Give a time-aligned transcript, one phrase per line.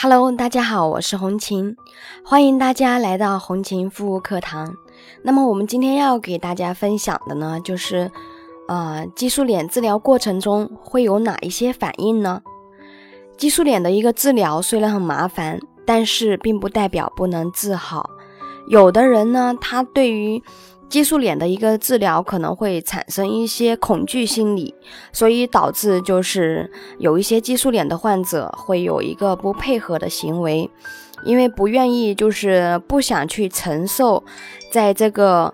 [0.00, 1.76] Hello，大家好，我是红琴，
[2.24, 4.76] 欢迎大家来到红琴服务课堂。
[5.24, 8.08] 那么我们今天要给大家分享的呢，就是
[8.68, 12.40] 呃，激素脸治疗过程中会有哪一些反应呢？
[13.36, 18.08] 激素脸的一个治疗虽然很麻烦，但是并不代表不能治好。
[18.68, 20.40] 有的人呢，他对于
[20.88, 24.74] 激素脸的一个治疗可能会产生一些恐惧心理，
[25.12, 30.70] 所以导致就是有一些激素脸的患者会有一个不配合的行为，
[31.24, 34.24] 因为不愿意就是不想去承受
[34.72, 35.52] 在这个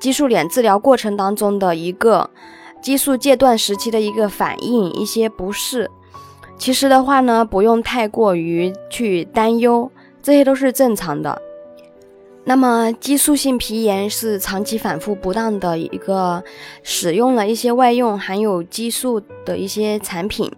[0.00, 2.28] 激素脸治疗过程当中的一个
[2.82, 5.88] 激素戒断时期的一个反应，一些不适。
[6.58, 11.40] 其实的话呢，不用太过于去担忧，这些都是正常的。
[12.46, 16.44] 那么，激素性皮炎是长期反复不当的一个
[16.82, 20.52] 使用了一些外用含有激素的一些产品，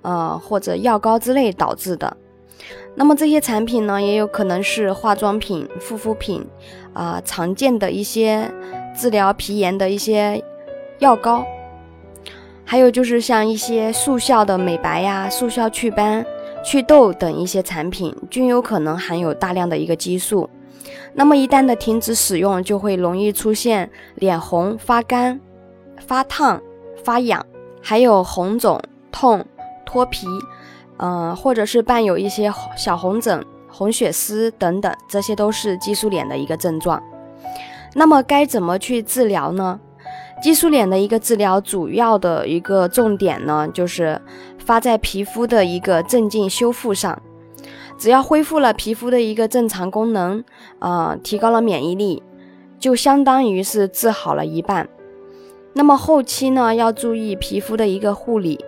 [0.00, 2.16] 呃或者药膏之类导致的。
[2.94, 6.42] 那么这些产品呢，也有可能是化妆品、护肤品，
[6.94, 8.50] 啊常见的一些
[8.96, 10.42] 治疗皮炎的一些
[11.00, 11.44] 药膏，
[12.64, 16.24] 还有就是像一些速效的美白呀、速效祛斑、
[16.64, 20.48] 祛痘等一些产品，均有可能含有大量的一个激素。
[21.14, 25.40] 那么一旦的停止使用，就会容易出现脸红、发干、
[25.98, 26.60] 发烫、
[27.04, 27.44] 发痒，
[27.82, 29.44] 还有红肿、痛、
[29.84, 30.26] 脱皮，
[30.98, 37.02] 嗯，或者是伴有一些小红疹、红血丝等等，这些都是激素脸的一个症状。
[37.94, 39.80] 那么该怎么去治疗呢？
[40.40, 44.20] 激素脸的一个治疗主要的一个重点呢，就是
[44.58, 47.20] 发在皮肤的一个镇静修复上。
[47.98, 50.42] 只要恢复了皮肤的一个正常功能，
[50.78, 52.22] 呃，提高了免疫力，
[52.78, 54.88] 就相当于是治好了一半。
[55.74, 58.58] 那么后期呢，要注意皮肤的一个护理，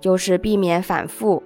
[0.00, 1.42] 就是避免反复。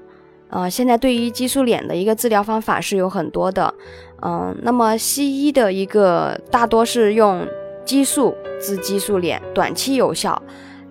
[0.48, 3.74] 呃，现在对于激素脸的一个治疗方法是有很多的，
[4.22, 7.46] 嗯，那么西医的一个大多是用
[7.84, 10.40] 激素治激素脸，短期有效。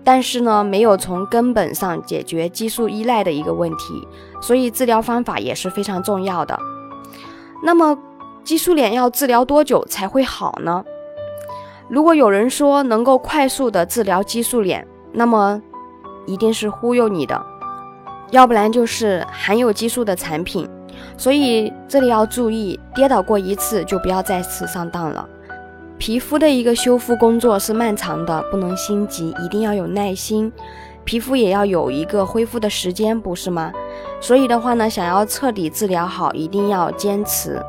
[0.04, 4.06] 但是呢，没有从根本上解决激素依赖的一个问题，
[4.40, 6.58] 所以治疗方法也是非常重要的。
[7.62, 7.98] 那么，
[8.44, 10.84] 激素脸要治疗多久才会好呢？
[11.88, 15.62] 如果有人说能够快速的治疗激素脸，那么
[16.26, 17.44] 一定是忽悠你的，
[18.30, 20.68] 要不然就是含有激素的产品。
[21.16, 25.28] 所以这里要注意，跌倒过一次就不要再次上当了。
[25.98, 30.52] 皮肤的一个修复工作是漫长的，不能心急，一定要有耐心。
[31.04, 33.72] 皮肤也要有一个恢复的时间，不是吗？
[34.20, 37.62] 所以的话呢，想要彻底治疗好，一定要坚持。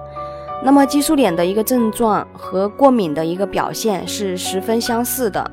[0.63, 5.51] 那么激素脸的一个症状和过敏的一个表现是十分相似的，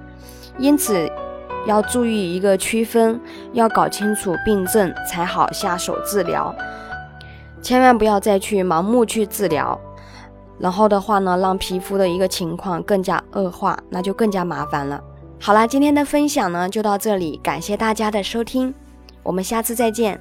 [0.56, 1.06] 因此
[1.66, 3.21] 要注意一个区分，
[3.53, 6.55] 要搞清楚病症才好下手治疗，
[7.61, 9.78] 千万不要再去盲目去治疗。
[10.59, 14.99] 然后的话呢，让皮肤的一个情况更加恶化，那就更加麻烦了。
[15.38, 18.72] 好啦，今天的分享呢就到这里，感谢大家的收听，
[19.22, 20.19] 我们下次再见。